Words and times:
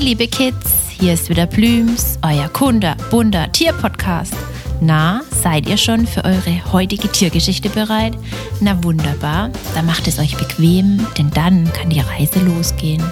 Liebe 0.00 0.28
Kids, 0.28 0.88
hier 0.88 1.12
ist 1.12 1.28
wieder 1.28 1.46
Blüms, 1.46 2.18
euer 2.22 2.48
Kunde, 2.48 2.96
bunter 3.10 3.52
Tierpodcast. 3.52 4.32
Na, 4.80 5.20
seid 5.30 5.68
ihr 5.68 5.76
schon 5.76 6.06
für 6.06 6.24
eure 6.24 6.72
heutige 6.72 7.06
Tiergeschichte 7.12 7.68
bereit? 7.68 8.14
Na 8.60 8.82
wunderbar, 8.82 9.50
dann 9.74 9.84
macht 9.84 10.08
es 10.08 10.18
euch 10.18 10.38
bequem, 10.38 11.06
denn 11.18 11.30
dann 11.32 11.70
kann 11.74 11.90
die 11.90 12.00
Reise 12.00 12.40
losgehen. 12.40 13.04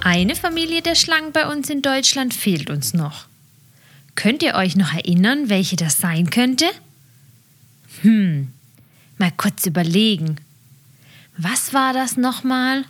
Eine 0.00 0.36
Familie 0.36 0.80
der 0.80 0.94
Schlangen 0.94 1.32
bei 1.32 1.48
uns 1.48 1.70
in 1.70 1.82
Deutschland 1.82 2.32
fehlt 2.32 2.70
uns 2.70 2.94
noch. 2.94 3.26
Könnt 4.16 4.42
ihr 4.42 4.54
euch 4.54 4.74
noch 4.76 4.92
erinnern, 4.92 5.48
welche 5.48 5.76
das 5.76 5.98
sein 5.98 6.30
könnte? 6.30 6.64
Hm, 8.00 8.48
mal 9.18 9.32
kurz 9.36 9.66
überlegen. 9.66 10.36
Was 11.36 11.74
war 11.74 11.92
das 11.92 12.16
nochmal? 12.16 12.84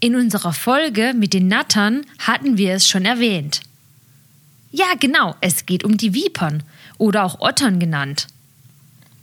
In 0.00 0.14
unserer 0.14 0.52
Folge 0.52 1.14
mit 1.16 1.32
den 1.32 1.48
Nattern 1.48 2.02
hatten 2.18 2.58
wir 2.58 2.74
es 2.74 2.86
schon 2.86 3.04
erwähnt. 3.04 3.62
Ja, 4.70 4.94
genau, 5.00 5.34
es 5.40 5.64
geht 5.66 5.82
um 5.82 5.96
die 5.96 6.14
Vipern 6.14 6.62
oder 6.98 7.24
auch 7.24 7.40
Ottern 7.40 7.78
genannt. 7.78 8.26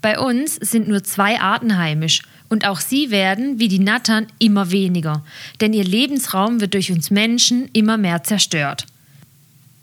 Bei 0.01 0.19
uns 0.19 0.55
sind 0.55 0.87
nur 0.87 1.03
zwei 1.03 1.39
Arten 1.39 1.77
heimisch 1.77 2.23
und 2.49 2.65
auch 2.65 2.79
sie 2.79 3.11
werden, 3.11 3.59
wie 3.59 3.67
die 3.67 3.79
Nattern, 3.79 4.27
immer 4.39 4.71
weniger, 4.71 5.23
denn 5.61 5.73
ihr 5.73 5.83
Lebensraum 5.83 6.61
wird 6.61 6.73
durch 6.73 6.91
uns 6.91 7.11
Menschen 7.11 7.69
immer 7.73 7.97
mehr 7.97 8.23
zerstört. 8.23 8.85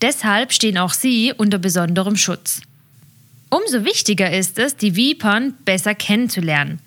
Deshalb 0.02 0.52
stehen 0.52 0.78
auch 0.78 0.92
sie 0.92 1.33
unter 1.36 1.58
besonderem 1.58 2.16
Schutz. 2.16 2.61
Umso 3.48 3.84
wichtiger 3.84 4.30
ist 4.30 4.58
es, 4.58 4.77
die 4.77 4.97
Vipern 4.97 5.55
besser 5.64 5.94
kennenzulernen. 5.94 6.80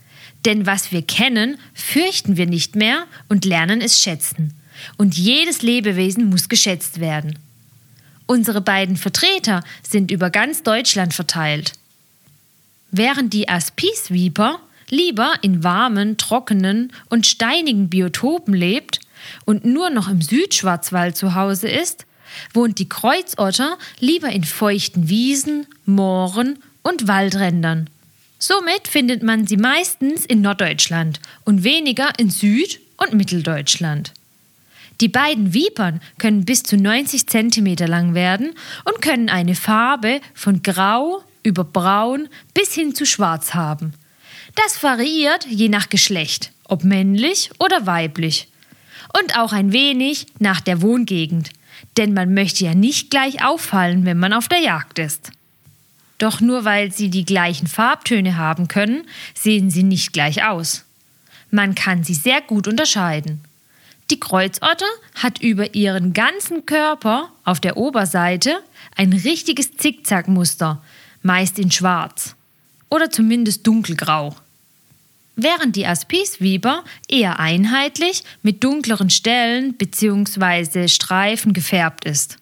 Denn 0.45 0.65
was 0.65 0.91
wir 0.91 1.01
kennen, 1.01 1.57
fürchten 1.73 2.37
wir 2.37 2.45
nicht 2.45 2.75
mehr 2.75 3.05
und 3.27 3.45
lernen 3.45 3.81
es 3.81 4.01
schätzen. 4.01 4.53
Und 4.97 5.17
jedes 5.17 5.61
Lebewesen 5.61 6.29
muss 6.29 6.47
geschätzt 6.47 6.99
werden. 6.99 7.37
Unsere 8.25 8.61
beiden 8.61 8.95
Vertreter 8.95 9.63
sind 9.81 10.11
über 10.11 10.29
ganz 10.29 10.63
Deutschland 10.63 11.13
verteilt. 11.13 11.73
Während 12.91 13.33
die 13.33 13.49
Aspis-Viper 13.49 14.59
lieber 14.89 15.33
in 15.41 15.63
warmen, 15.63 16.17
trockenen 16.17 16.91
und 17.09 17.27
steinigen 17.27 17.89
Biotopen 17.89 18.53
lebt 18.53 18.99
und 19.45 19.65
nur 19.65 19.89
noch 19.89 20.07
im 20.09 20.21
Südschwarzwald 20.21 21.17
zu 21.17 21.35
Hause 21.35 21.67
ist, 21.67 22.05
wohnt 22.53 22.79
die 22.79 22.89
Kreuzotter 22.89 23.77
lieber 23.99 24.29
in 24.29 24.43
feuchten 24.43 25.09
Wiesen, 25.09 25.65
Mooren 25.85 26.59
und 26.81 27.07
Waldrändern. 27.07 27.89
Somit 28.37 28.87
findet 28.87 29.21
man 29.21 29.47
sie 29.47 29.57
meistens 29.57 30.25
in 30.25 30.41
Norddeutschland 30.41 31.19
und 31.43 31.63
weniger 31.63 32.11
in 32.17 32.29
Süd- 32.29 32.79
und 32.97 33.13
Mitteldeutschland. 33.13 34.13
Die 35.01 35.09
beiden 35.09 35.53
Vipern 35.53 36.01
können 36.17 36.45
bis 36.45 36.63
zu 36.63 36.77
90 36.77 37.27
cm 37.27 37.75
lang 37.87 38.13
werden 38.13 38.53
und 38.85 39.01
können 39.01 39.29
eine 39.29 39.55
Farbe 39.55 40.19
von 40.33 40.61
grau 40.61 41.23
über 41.43 41.63
braun 41.63 42.27
bis 42.53 42.73
hin 42.73 42.93
zu 42.95 43.05
schwarz 43.05 43.53
haben. 43.53 43.93
Das 44.55 44.81
variiert 44.83 45.45
je 45.45 45.69
nach 45.69 45.89
Geschlecht, 45.89 46.51
ob 46.65 46.83
männlich 46.83 47.49
oder 47.59 47.85
weiblich. 47.85 48.47
Und 49.17 49.37
auch 49.37 49.53
ein 49.53 49.71
wenig 49.71 50.27
nach 50.39 50.61
der 50.61 50.81
Wohngegend, 50.81 51.49
denn 51.97 52.13
man 52.13 52.33
möchte 52.33 52.65
ja 52.65 52.73
nicht 52.73 53.09
gleich 53.09 53.43
auffallen, 53.43 54.05
wenn 54.05 54.19
man 54.19 54.33
auf 54.33 54.47
der 54.47 54.59
Jagd 54.59 54.99
ist. 54.99 55.31
Doch 56.17 56.41
nur 56.41 56.65
weil 56.65 56.91
sie 56.91 57.09
die 57.09 57.25
gleichen 57.25 57.67
Farbtöne 57.67 58.37
haben 58.37 58.67
können, 58.67 59.07
sehen 59.33 59.69
sie 59.69 59.83
nicht 59.83 60.13
gleich 60.13 60.43
aus. 60.43 60.85
Man 61.49 61.75
kann 61.75 62.03
sie 62.03 62.13
sehr 62.13 62.41
gut 62.41 62.67
unterscheiden. 62.67 63.41
Die 64.11 64.19
Kreuzotter 64.19 64.85
hat 65.15 65.41
über 65.41 65.75
ihren 65.75 66.13
ganzen 66.13 66.65
Körper 66.65 67.31
auf 67.43 67.59
der 67.59 67.77
Oberseite 67.77 68.59
ein 68.95 69.13
richtiges 69.13 69.77
Zickzackmuster, 69.77 70.81
meist 71.21 71.59
in 71.59 71.71
schwarz 71.71 72.35
oder 72.89 73.09
zumindest 73.11 73.65
dunkelgrau. 73.65 74.35
Während 75.41 75.77
die 75.77 75.87
Aspisviper 75.87 76.83
eher 77.07 77.39
einheitlich 77.39 78.23
mit 78.43 78.61
dunkleren 78.61 79.09
Stellen 79.09 79.73
bzw. 79.75 80.89
Streifen 80.89 81.53
gefärbt 81.53 82.03
ist. 82.03 82.39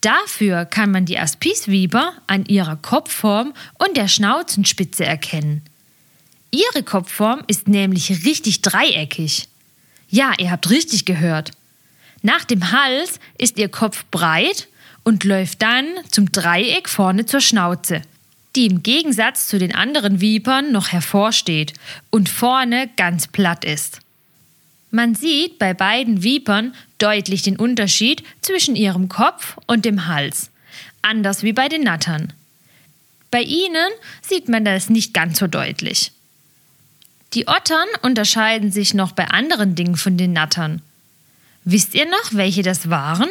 Dafür 0.00 0.64
kann 0.64 0.92
man 0.92 1.06
die 1.06 1.18
Aspisviper 1.18 2.12
an 2.28 2.46
ihrer 2.46 2.76
Kopfform 2.76 3.52
und 3.84 3.96
der 3.96 4.06
Schnauzenspitze 4.06 5.04
erkennen. 5.04 5.62
Ihre 6.52 6.84
Kopfform 6.84 7.42
ist 7.48 7.66
nämlich 7.66 8.24
richtig 8.24 8.62
dreieckig. 8.62 9.48
Ja, 10.08 10.34
ihr 10.38 10.52
habt 10.52 10.70
richtig 10.70 11.06
gehört. 11.06 11.50
Nach 12.22 12.44
dem 12.44 12.70
Hals 12.70 13.18
ist 13.38 13.58
ihr 13.58 13.68
Kopf 13.68 14.04
breit 14.12 14.68
und 15.02 15.24
läuft 15.24 15.62
dann 15.62 15.86
zum 16.12 16.30
Dreieck 16.30 16.88
vorne 16.88 17.26
zur 17.26 17.40
Schnauze 17.40 18.02
die 18.56 18.66
im 18.66 18.82
Gegensatz 18.82 19.48
zu 19.48 19.58
den 19.58 19.74
anderen 19.74 20.20
Vipern 20.20 20.72
noch 20.72 20.92
hervorsteht 20.92 21.72
und 22.10 22.28
vorne 22.28 22.88
ganz 22.96 23.26
platt 23.26 23.64
ist. 23.64 24.00
Man 24.90 25.16
sieht 25.16 25.58
bei 25.58 25.74
beiden 25.74 26.22
Vipern 26.22 26.72
deutlich 26.98 27.42
den 27.42 27.56
Unterschied 27.56 28.22
zwischen 28.42 28.76
ihrem 28.76 29.08
Kopf 29.08 29.56
und 29.66 29.84
dem 29.84 30.06
Hals, 30.06 30.50
anders 31.02 31.42
wie 31.42 31.52
bei 31.52 31.68
den 31.68 31.82
Nattern. 31.82 32.32
Bei 33.32 33.42
ihnen 33.42 33.88
sieht 34.22 34.48
man 34.48 34.64
das 34.64 34.90
nicht 34.90 35.12
ganz 35.12 35.40
so 35.40 35.48
deutlich. 35.48 36.12
Die 37.32 37.48
Ottern 37.48 37.88
unterscheiden 38.02 38.70
sich 38.70 38.94
noch 38.94 39.10
bei 39.10 39.26
anderen 39.26 39.74
Dingen 39.74 39.96
von 39.96 40.16
den 40.16 40.32
Nattern. 40.32 40.80
Wisst 41.64 41.96
ihr 41.96 42.04
noch, 42.04 42.32
welche 42.32 42.62
das 42.62 42.88
waren? 42.88 43.28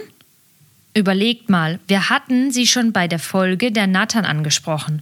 Überlegt 0.93 1.49
mal, 1.49 1.79
wir 1.87 2.09
hatten 2.09 2.51
sie 2.51 2.67
schon 2.67 2.91
bei 2.91 3.07
der 3.07 3.19
Folge 3.19 3.71
der 3.71 3.87
Nattern 3.87 4.25
angesprochen. 4.25 5.01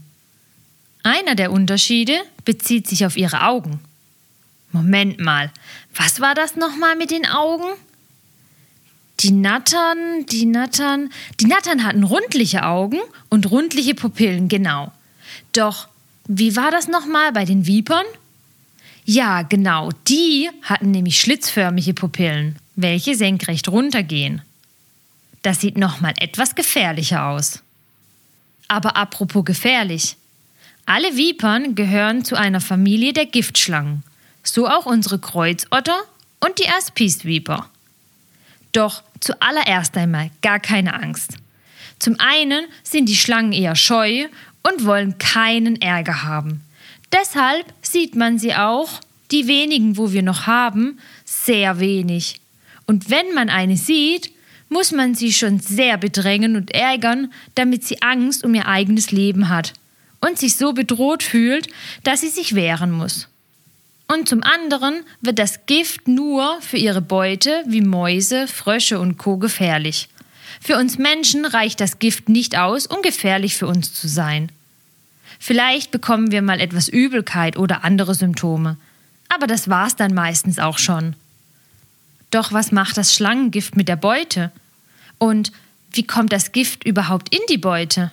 Einer 1.03 1.35
der 1.35 1.51
Unterschiede 1.51 2.21
bezieht 2.45 2.87
sich 2.87 3.05
auf 3.05 3.17
ihre 3.17 3.43
Augen. 3.43 3.79
Moment 4.71 5.19
mal, 5.19 5.51
was 5.95 6.19
war 6.19 6.35
das 6.35 6.55
nochmal 6.55 6.95
mit 6.95 7.11
den 7.11 7.25
Augen? 7.25 7.67
Die 9.19 9.31
Nattern, 9.31 10.25
die 10.27 10.45
Nattern, 10.45 11.11
die 11.39 11.45
Nattern 11.45 11.83
hatten 11.83 12.03
rundliche 12.03 12.63
Augen 12.63 12.99
und 13.29 13.51
rundliche 13.51 13.93
Pupillen, 13.93 14.47
genau. 14.47 14.91
Doch, 15.53 15.87
wie 16.27 16.55
war 16.55 16.71
das 16.71 16.87
nochmal 16.87 17.31
bei 17.31 17.45
den 17.45 17.67
Vipern? 17.67 18.05
Ja, 19.05 19.41
genau, 19.41 19.89
die 20.07 20.49
hatten 20.63 20.91
nämlich 20.91 21.19
schlitzförmige 21.19 21.93
Pupillen, 21.93 22.57
welche 22.75 23.15
senkrecht 23.15 23.67
runtergehen. 23.67 24.41
Das 25.41 25.61
sieht 25.61 25.77
nochmal 25.77 26.13
etwas 26.17 26.55
gefährlicher 26.55 27.25
aus. 27.25 27.61
Aber 28.67 28.95
apropos 28.95 29.43
gefährlich, 29.43 30.15
alle 30.85 31.15
Vipern 31.15 31.75
gehören 31.75 32.25
zu 32.25 32.35
einer 32.35 32.61
Familie 32.61 33.13
der 33.13 33.25
Giftschlangen, 33.25 34.03
so 34.43 34.67
auch 34.67 34.85
unsere 34.85 35.19
Kreuzotter 35.19 35.99
und 36.39 36.59
die 36.59 36.69
Aspisviper. 36.69 37.69
Doch 38.71 39.03
zuallererst 39.19 39.95
einmal 39.97 40.31
gar 40.41 40.59
keine 40.59 40.95
Angst. 40.95 41.37
Zum 41.99 42.19
einen 42.19 42.65
sind 42.83 43.07
die 43.07 43.15
Schlangen 43.15 43.53
eher 43.53 43.75
scheu 43.75 44.27
und 44.63 44.85
wollen 44.85 45.17
keinen 45.17 45.81
Ärger 45.81 46.23
haben. 46.23 46.61
Deshalb 47.11 47.65
sieht 47.81 48.15
man 48.15 48.39
sie 48.39 48.55
auch, 48.55 49.01
die 49.31 49.47
wenigen, 49.47 49.97
wo 49.97 50.11
wir 50.11 50.23
noch 50.23 50.47
haben, 50.47 50.99
sehr 51.25 51.79
wenig. 51.79 52.41
Und 52.85 53.09
wenn 53.09 53.33
man 53.33 53.49
eine 53.49 53.77
sieht, 53.77 54.31
muss 54.67 54.91
man 54.91 55.15
sie 55.15 55.31
schon 55.31 55.59
sehr 55.59 55.97
bedrängen 55.97 56.55
und 56.55 56.71
ärgern, 56.71 57.31
damit 57.55 57.83
sie 57.83 58.01
Angst 58.01 58.43
um 58.43 58.55
ihr 58.55 58.67
eigenes 58.67 59.11
Leben 59.11 59.49
hat 59.49 59.73
und 60.21 60.37
sich 60.39 60.55
so 60.55 60.73
bedroht 60.73 61.23
fühlt, 61.23 61.67
dass 62.03 62.21
sie 62.21 62.29
sich 62.29 62.55
wehren 62.55 62.91
muss. 62.91 63.27
Und 64.07 64.27
zum 64.27 64.43
anderen 64.43 65.03
wird 65.21 65.39
das 65.39 65.65
Gift 65.65 66.07
nur 66.07 66.61
für 66.61 66.77
ihre 66.77 67.01
Beute 67.01 67.63
wie 67.67 67.81
Mäuse, 67.81 68.47
Frösche 68.47 68.99
und 68.99 69.17
Co. 69.17 69.37
gefährlich. 69.37 70.09
Für 70.59 70.77
uns 70.77 70.97
Menschen 70.97 71.45
reicht 71.45 71.79
das 71.79 71.97
Gift 71.97 72.29
nicht 72.29 72.57
aus, 72.57 72.87
um 72.87 73.01
gefährlich 73.01 73.55
für 73.55 73.67
uns 73.67 73.93
zu 73.93 74.07
sein. 74.07 74.51
Vielleicht 75.39 75.91
bekommen 75.91 76.31
wir 76.31 76.41
mal 76.41 76.59
etwas 76.59 76.87
Übelkeit 76.87 77.57
oder 77.57 77.83
andere 77.83 78.13
Symptome, 78.13 78.77
aber 79.29 79.47
das 79.47 79.69
war's 79.69 79.95
dann 79.95 80.13
meistens 80.13 80.59
auch 80.59 80.77
schon. 80.77 81.15
Doch 82.31 82.51
was 82.51 82.71
macht 82.71 82.97
das 82.97 83.15
Schlangengift 83.15 83.75
mit 83.75 83.87
der 83.87 83.95
Beute? 83.95 84.51
Und 85.17 85.51
wie 85.93 86.05
kommt 86.05 86.31
das 86.31 86.51
Gift 86.51 86.83
überhaupt 86.83 87.33
in 87.33 87.41
die 87.49 87.57
Beute? 87.57 88.11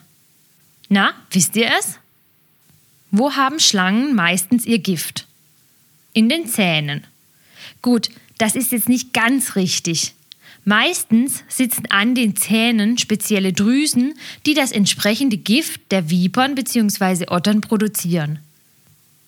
Na, 0.88 1.12
wisst 1.30 1.54
ihr 1.56 1.70
es? 1.78 1.98
Wo 3.10 3.32
haben 3.32 3.60
Schlangen 3.60 4.14
meistens 4.14 4.64
ihr 4.64 4.78
Gift? 4.78 5.26
In 6.14 6.28
den 6.28 6.46
Zähnen. 6.46 7.04
Gut, 7.82 8.08
das 8.38 8.54
ist 8.54 8.72
jetzt 8.72 8.88
nicht 8.88 9.12
ganz 9.12 9.54
richtig. 9.54 10.14
Meistens 10.64 11.44
sitzen 11.48 11.90
an 11.90 12.14
den 12.14 12.36
Zähnen 12.36 12.98
spezielle 12.98 13.52
Drüsen, 13.52 14.14
die 14.46 14.54
das 14.54 14.72
entsprechende 14.72 15.36
Gift 15.36 15.80
der 15.90 16.10
Vipern 16.10 16.54
bzw. 16.54 17.26
Ottern 17.28 17.60
produzieren. 17.60 18.38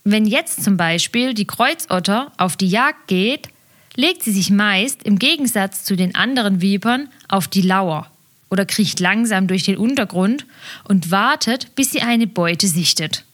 Wenn 0.04 0.26
jetzt 0.26 0.64
zum 0.64 0.76
Beispiel 0.76 1.34
die 1.34 1.46
Kreuzotter 1.46 2.32
auf 2.38 2.56
die 2.56 2.68
Jagd 2.68 3.06
geht, 3.06 3.48
legt 3.96 4.22
sie 4.22 4.32
sich 4.32 4.50
meist 4.50 5.02
im 5.02 5.18
Gegensatz 5.18 5.84
zu 5.84 5.94
den 5.94 6.14
anderen 6.14 6.60
Vipern 6.62 7.08
auf 7.28 7.48
die 7.48 7.62
Lauer 7.62 8.09
oder 8.50 8.66
kriecht 8.66 9.00
langsam 9.00 9.46
durch 9.46 9.64
den 9.64 9.76
Untergrund 9.76 10.44
und 10.84 11.10
wartet, 11.10 11.74
bis 11.76 11.92
sie 11.92 12.02
eine 12.02 12.26
Beute 12.26 12.66
sichtet. 12.66 13.24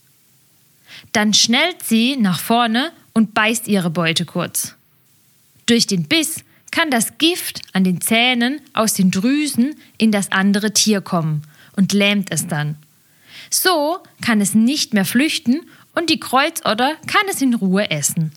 Dann 1.12 1.34
schnellt 1.34 1.82
sie 1.82 2.16
nach 2.16 2.38
vorne 2.38 2.92
und 3.12 3.34
beißt 3.34 3.66
ihre 3.66 3.90
Beute 3.90 4.24
kurz. 4.24 4.74
Durch 5.64 5.86
den 5.86 6.04
Biss 6.04 6.44
kann 6.70 6.90
das 6.90 7.18
Gift 7.18 7.62
an 7.72 7.84
den 7.84 8.00
Zähnen 8.00 8.60
aus 8.74 8.94
den 8.94 9.10
Drüsen 9.10 9.74
in 9.98 10.12
das 10.12 10.30
andere 10.30 10.72
Tier 10.72 11.00
kommen 11.00 11.42
und 11.74 11.92
lähmt 11.92 12.30
es 12.30 12.46
dann. 12.46 12.76
So 13.50 13.98
kann 14.20 14.40
es 14.40 14.54
nicht 14.54 14.92
mehr 14.92 15.04
flüchten 15.04 15.62
und 15.94 16.10
die 16.10 16.20
Kreuzotter 16.20 16.94
kann 17.06 17.22
es 17.30 17.40
in 17.40 17.54
Ruhe 17.54 17.90
essen. 17.90 18.32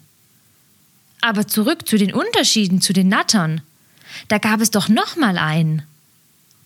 Aber 1.22 1.48
zurück 1.48 1.88
zu 1.88 1.98
den 1.98 2.14
Unterschieden 2.14 2.80
zu 2.80 2.94
den 2.94 3.10
Nattern. 3.10 3.62
Da 4.30 4.38
gab 4.38 4.62
es 4.62 4.72
doch 4.72 4.88
noch 4.88 5.18
mal 5.18 5.38
einen. 5.38 5.84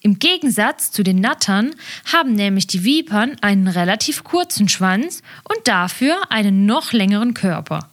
Im 0.03 0.19
Gegensatz 0.19 0.91
zu 0.91 1.01
den 1.01 1.21
Nattern 1.21 1.73
haben 2.11 2.33
nämlich 2.33 2.67
die 2.67 2.83
Vipern 2.83 3.37
einen 3.39 3.69
relativ 3.69 4.25
kurzen 4.25 4.67
Schwanz 4.67 5.23
und 5.45 5.65
dafür 5.65 6.29
einen 6.29 6.65
noch 6.65 6.91
längeren 6.91 7.33
Körper. 7.33 7.89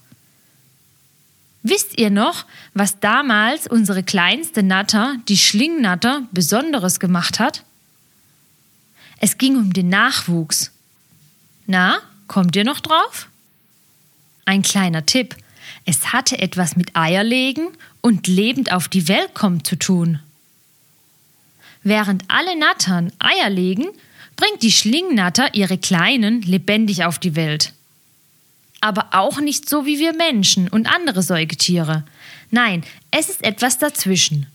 Wisst 1.63 1.99
ihr 2.01 2.11
noch, 2.11 2.47
was 2.75 2.99
damals 2.99 3.69
unsere 3.69 4.03
kleinste 4.03 4.65
Natter, 4.65 5.17
die 5.29 5.37
Schlingnatter, 5.37 6.23
Besonderes 6.33 6.99
gemacht 6.99 7.39
hat? 7.39 7.63
Es 9.21 9.39
ging 9.39 9.57
um 9.57 9.73
den 9.73 9.89
Nachwuchs. 9.89 10.73
Na, 11.67 11.99
kommt 12.27 12.57
ihr 12.57 12.65
noch 12.65 12.81
drauf? 12.81 13.29
Ein 14.47 14.63
kleiner 14.63 15.07
Tipp. 15.07 15.37
Es 15.85 16.13
hatte 16.13 16.41
etwas 16.41 16.75
mit 16.75 16.97
Eierlegen 16.97 17.69
und 18.01 18.27
lebend 18.27 18.73
auf 18.73 18.89
die 18.89 19.07
Welt 19.07 19.33
kommen 19.35 19.63
zu 19.63 19.77
tun. 19.77 20.19
Während 21.83 22.25
alle 22.29 22.59
Nattern 22.59 23.13
Eier 23.19 23.51
legen, 23.51 23.87
bringt 24.37 24.63
die 24.63 24.73
Schlingnatter 24.73 25.55
ihre 25.55 25.79
Kleinen 25.79 26.43
lebendig 26.43 27.05
auf 27.05 27.19
die 27.19 27.37
Welt. 27.37 27.73
Aber 28.81 29.09
auch 29.13 29.41
nicht 29.41 29.69
so 29.69 29.85
wie 29.85 29.99
wir 29.99 30.15
Menschen 30.15 30.69
und 30.69 30.87
andere 30.87 31.23
Säugetiere. 31.23 32.05
Nein, 32.51 32.83
es 33.11 33.29
ist 33.29 33.45
etwas 33.45 33.79
dazwischen. 33.79 34.47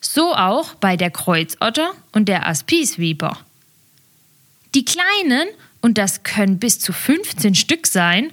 So 0.00 0.34
auch 0.34 0.74
bei 0.74 0.96
der 0.96 1.10
Kreuzotter 1.10 1.92
und 2.12 2.28
der 2.28 2.46
Aspisviper. 2.46 3.38
Die 4.74 4.84
Kleinen, 4.84 5.48
und 5.80 5.98
das 5.98 6.22
können 6.22 6.58
bis 6.58 6.78
zu 6.78 6.92
15 6.92 7.54
Stück 7.54 7.86
sein, 7.86 8.32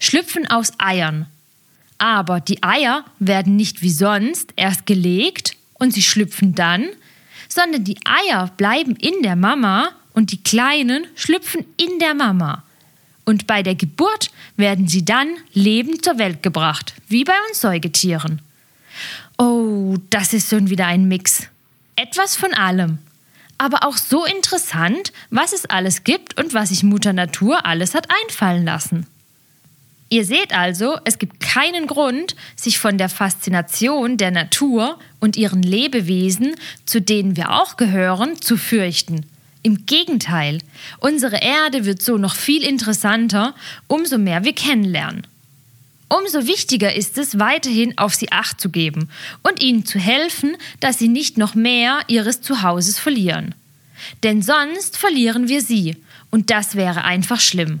schlüpfen 0.00 0.48
aus 0.48 0.72
Eiern. 0.78 1.26
Aber 1.98 2.40
die 2.40 2.62
Eier 2.62 3.04
werden 3.18 3.56
nicht 3.56 3.82
wie 3.82 3.90
sonst 3.90 4.52
erst 4.56 4.86
gelegt 4.86 5.56
und 5.74 5.94
sie 5.94 6.02
schlüpfen 6.02 6.54
dann, 6.54 6.88
sondern 7.48 7.84
die 7.84 7.98
Eier 8.04 8.50
bleiben 8.56 8.96
in 8.96 9.22
der 9.22 9.36
Mama 9.36 9.90
und 10.12 10.32
die 10.32 10.42
Kleinen 10.42 11.06
schlüpfen 11.14 11.64
in 11.76 11.98
der 11.98 12.14
Mama. 12.14 12.62
Und 13.24 13.46
bei 13.46 13.62
der 13.62 13.74
Geburt 13.74 14.30
werden 14.56 14.88
sie 14.88 15.04
dann 15.04 15.28
lebend 15.52 16.04
zur 16.04 16.18
Welt 16.18 16.42
gebracht, 16.42 16.94
wie 17.08 17.24
bei 17.24 17.34
uns 17.48 17.60
Säugetieren. 17.60 18.40
Oh, 19.36 19.96
das 20.10 20.32
ist 20.32 20.50
schon 20.50 20.70
wieder 20.70 20.86
ein 20.86 21.08
Mix. 21.08 21.46
Etwas 21.94 22.36
von 22.36 22.54
allem. 22.54 22.98
Aber 23.58 23.84
auch 23.84 23.96
so 23.96 24.24
interessant, 24.24 25.12
was 25.30 25.52
es 25.52 25.66
alles 25.66 26.04
gibt 26.04 26.40
und 26.40 26.54
was 26.54 26.70
sich 26.70 26.82
Mutter 26.82 27.12
Natur 27.12 27.66
alles 27.66 27.94
hat 27.94 28.08
einfallen 28.22 28.64
lassen. 28.64 29.06
Ihr 30.10 30.24
seht 30.24 30.54
also, 30.54 30.96
es 31.04 31.18
gibt 31.18 31.40
keinen 31.40 31.86
Grund, 31.86 32.34
sich 32.56 32.78
von 32.78 32.96
der 32.96 33.10
Faszination 33.10 34.16
der 34.16 34.30
Natur 34.30 34.98
und 35.20 35.36
ihren 35.36 35.62
Lebewesen, 35.62 36.54
zu 36.86 37.00
denen 37.00 37.36
wir 37.36 37.52
auch 37.52 37.76
gehören, 37.76 38.40
zu 38.40 38.56
fürchten. 38.56 39.26
Im 39.62 39.84
Gegenteil, 39.84 40.60
unsere 40.98 41.42
Erde 41.42 41.84
wird 41.84 42.00
so 42.00 42.16
noch 42.16 42.36
viel 42.36 42.62
interessanter, 42.62 43.54
umso 43.86 44.16
mehr 44.16 44.44
wir 44.44 44.54
kennenlernen. 44.54 45.26
Umso 46.08 46.46
wichtiger 46.46 46.94
ist 46.94 47.18
es, 47.18 47.38
weiterhin 47.38 47.98
auf 47.98 48.14
sie 48.14 48.32
acht 48.32 48.60
zu 48.60 48.70
geben 48.70 49.10
und 49.42 49.62
ihnen 49.62 49.84
zu 49.84 49.98
helfen, 49.98 50.56
dass 50.80 50.98
sie 50.98 51.08
nicht 51.08 51.36
noch 51.36 51.54
mehr 51.54 51.98
ihres 52.06 52.40
Zuhauses 52.40 52.98
verlieren. 52.98 53.54
Denn 54.22 54.40
sonst 54.40 54.96
verlieren 54.96 55.48
wir 55.48 55.60
sie, 55.60 55.96
und 56.30 56.50
das 56.50 56.76
wäre 56.76 57.04
einfach 57.04 57.40
schlimm. 57.40 57.80